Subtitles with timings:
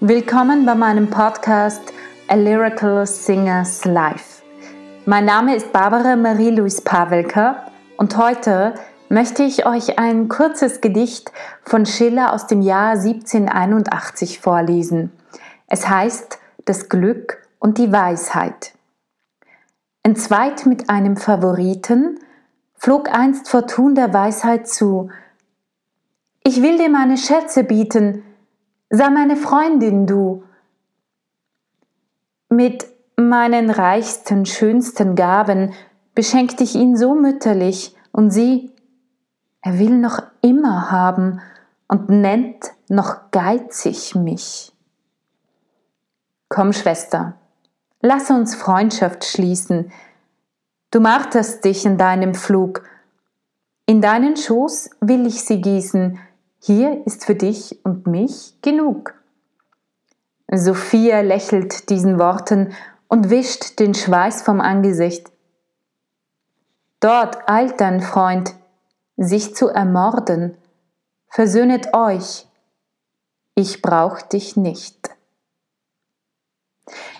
[0.00, 1.80] Willkommen bei meinem Podcast
[2.28, 4.42] A Lyrical Singers Life.
[5.06, 8.74] Mein Name ist Barbara Marie-Louise Pavelka und heute
[9.08, 15.12] möchte ich euch ein kurzes Gedicht von Schiller aus dem Jahr 1781 vorlesen.
[15.66, 18.74] Es heißt Das Glück und die Weisheit.
[20.02, 22.18] Entzweit mit einem Favoriten
[22.74, 25.08] flog einst Fortun der Weisheit zu.
[26.44, 28.22] Ich will dir meine Schätze bieten,
[28.96, 30.44] sei meine Freundin du.
[32.48, 32.86] Mit
[33.16, 35.72] meinen reichsten, schönsten Gaben
[36.14, 38.72] beschenkte ich ihn so mütterlich, und sie,
[39.60, 41.42] er will noch immer haben
[41.86, 44.72] und nennt noch geizig mich.
[46.48, 47.34] Komm, Schwester,
[48.00, 49.92] lass uns Freundschaft schließen.
[50.90, 52.84] Du marterst dich in deinem Flug.
[53.84, 56.18] In deinen Schoß will ich sie gießen,
[56.66, 59.14] hier ist für dich und mich genug.
[60.52, 62.74] Sophia lächelt diesen Worten
[63.06, 65.30] und wischt den Schweiß vom Angesicht.
[66.98, 68.52] Dort eilt dein Freund,
[69.16, 70.56] sich zu ermorden.
[71.28, 72.46] Versöhnet euch.
[73.54, 75.10] Ich brauch dich nicht.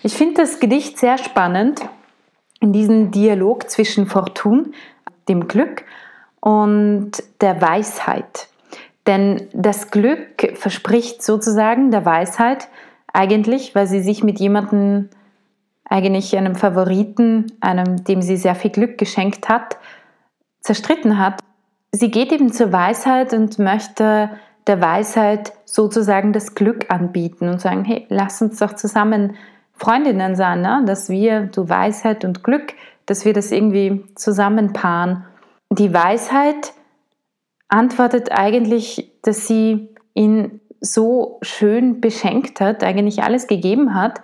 [0.03, 1.81] Ich finde das Gedicht sehr spannend,
[2.59, 4.73] in diesem Dialog zwischen Fortun,
[5.29, 5.85] dem Glück,
[6.41, 8.49] und der Weisheit.
[9.07, 12.67] Denn das Glück verspricht sozusagen der Weisheit
[13.13, 15.09] eigentlich, weil sie sich mit jemandem,
[15.89, 19.77] eigentlich einem Favoriten, einem, dem sie sehr viel Glück geschenkt hat,
[20.59, 21.39] zerstritten hat.
[21.93, 24.29] Sie geht eben zur Weisheit und möchte
[24.67, 29.37] der Weisheit sozusagen das Glück anbieten und sagen, hey, lass uns doch zusammen
[29.71, 30.83] Freundinnen sein, ne?
[30.85, 32.73] dass wir, du Weisheit und Glück,
[33.05, 35.23] dass wir das irgendwie zusammenpaaren.
[35.69, 36.73] Die Weisheit
[37.69, 44.21] antwortet eigentlich, dass sie ihn so schön beschenkt hat, eigentlich alles gegeben hat,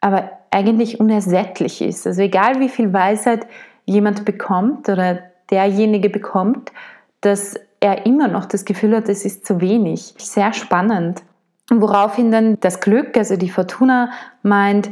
[0.00, 2.06] aber eigentlich unersättlich ist.
[2.06, 3.46] Also egal wie viel Weisheit
[3.84, 6.72] jemand bekommt oder derjenige bekommt,
[7.20, 10.14] dass er immer noch das Gefühl hat, es ist zu wenig.
[10.18, 11.22] Sehr spannend.
[11.70, 14.10] Woraufhin dann das Glück, also die Fortuna,
[14.42, 14.90] meint,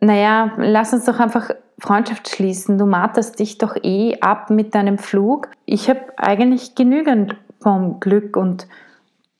[0.00, 2.78] naja, lass uns doch einfach Freundschaft schließen.
[2.78, 5.48] Du marterst dich doch eh ab mit deinem Flug.
[5.66, 8.66] Ich habe eigentlich genügend vom Glück und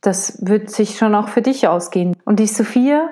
[0.01, 2.17] das wird sich schon auch für dich ausgehen.
[2.25, 3.09] Und die Sophia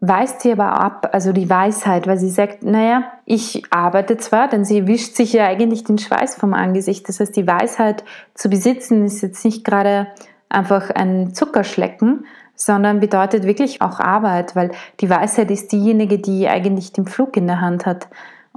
[0.00, 4.64] weist sie aber ab, also die Weisheit, weil sie sagt, naja, ich arbeite zwar, denn
[4.64, 7.08] sie wischt sich ja eigentlich den Schweiß vom Angesicht.
[7.08, 8.04] Das heißt, die Weisheit
[8.34, 10.08] zu besitzen ist jetzt nicht gerade
[10.48, 16.92] einfach ein Zuckerschlecken, sondern bedeutet wirklich auch Arbeit, weil die Weisheit ist diejenige, die eigentlich
[16.92, 18.08] den Flug in der Hand hat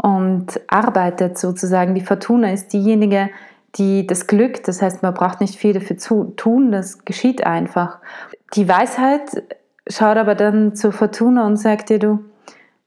[0.01, 1.93] und arbeitet sozusagen.
[1.93, 3.29] Die Fortuna ist diejenige,
[3.75, 7.99] die das Glück, das heißt, man braucht nicht viel dafür zu tun, das geschieht einfach.
[8.55, 9.43] Die Weisheit
[9.87, 12.19] schaut aber dann zur Fortuna und sagt dir, du,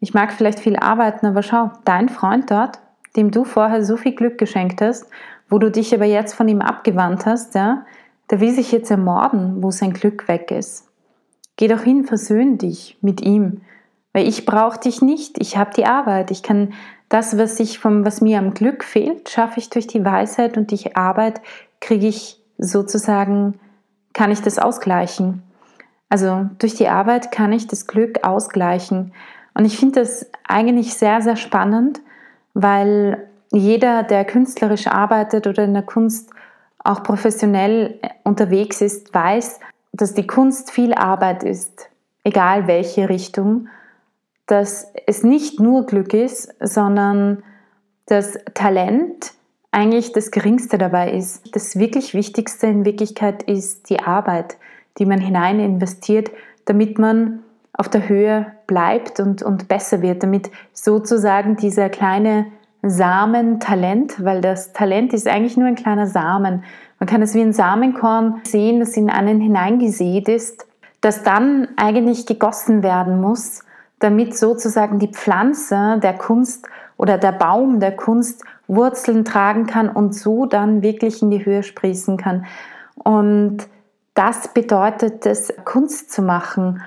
[0.00, 2.80] ich mag vielleicht viel arbeiten, aber schau, dein Freund dort,
[3.16, 5.06] dem du vorher so viel Glück geschenkt hast,
[5.48, 7.86] wo du dich aber jetzt von ihm abgewandt hast, ja,
[8.30, 10.88] der will sich jetzt ermorden, wo sein Glück weg ist.
[11.56, 13.60] Geh doch hin, versöhn dich mit ihm,
[14.12, 16.72] weil ich brauche dich nicht, ich habe die Arbeit, ich kann
[17.14, 20.72] das, was, ich vom, was mir am Glück fehlt, schaffe ich durch die Weisheit und
[20.72, 21.40] die Arbeit,
[21.80, 23.60] kriege ich sozusagen,
[24.12, 25.44] kann ich das ausgleichen.
[26.08, 29.12] Also durch die Arbeit kann ich das Glück ausgleichen.
[29.54, 32.00] Und ich finde das eigentlich sehr, sehr spannend,
[32.52, 36.30] weil jeder, der künstlerisch arbeitet oder in der Kunst
[36.80, 39.60] auch professionell unterwegs ist, weiß,
[39.92, 41.90] dass die Kunst viel Arbeit ist,
[42.24, 43.68] egal welche Richtung
[44.46, 47.42] dass es nicht nur Glück ist, sondern
[48.06, 49.32] dass Talent
[49.70, 51.54] eigentlich das Geringste dabei ist.
[51.54, 54.56] Das wirklich Wichtigste in Wirklichkeit ist die Arbeit,
[54.98, 56.30] die man hinein investiert,
[56.66, 57.40] damit man
[57.72, 62.46] auf der Höhe bleibt und, und besser wird, damit sozusagen dieser kleine
[62.82, 66.62] Samen Talent, weil das Talent ist eigentlich nur ein kleiner Samen.
[67.00, 70.66] Man kann es wie ein Samenkorn sehen, das in einen hineingesät ist,
[71.00, 73.64] das dann eigentlich gegossen werden muss
[73.98, 80.14] damit sozusagen die Pflanze der Kunst oder der Baum der Kunst Wurzeln tragen kann und
[80.14, 82.46] so dann wirklich in die Höhe sprießen kann.
[82.94, 83.58] Und
[84.14, 86.80] das bedeutet es, Kunst zu machen.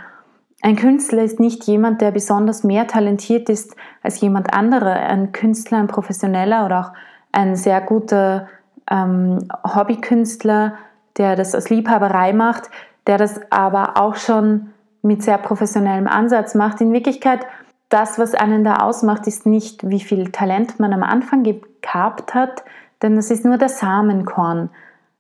[0.62, 4.94] Ein Künstler ist nicht jemand, der besonders mehr talentiert ist als jemand anderer.
[4.94, 6.94] Ein Künstler, ein Professioneller oder auch
[7.32, 8.48] ein sehr guter
[8.90, 10.74] ähm, Hobbykünstler,
[11.18, 12.70] der das als Liebhaberei macht,
[13.06, 16.82] der das aber auch schon mit sehr professionellem Ansatz macht.
[16.82, 17.46] In Wirklichkeit,
[17.90, 22.64] das, was einen da ausmacht, ist nicht, wie viel Talent man am Anfang gehabt hat,
[23.02, 24.70] denn das ist nur der Samenkorn,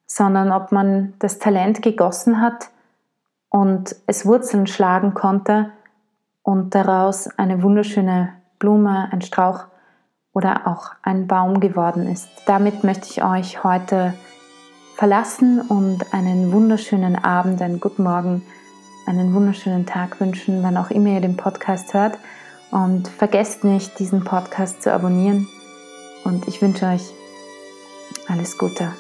[0.06, 2.70] sondern ob man das Talent gegossen hat
[3.50, 5.72] und es Wurzeln schlagen konnte
[6.44, 9.66] und daraus eine wunderschöne Blume, ein Strauch
[10.34, 12.28] oder auch ein Baum geworden ist.
[12.46, 14.14] Damit möchte ich euch heute
[14.96, 18.44] verlassen und einen wunderschönen Abend, einen guten Morgen,
[19.08, 22.18] einen wunderschönen Tag wünschen, wann auch immer ihr den Podcast hört.
[22.72, 25.48] Und vergesst nicht, diesen Podcast zu abonnieren.
[26.26, 27.04] Und ich wünsche euch
[28.28, 28.92] alles Gute.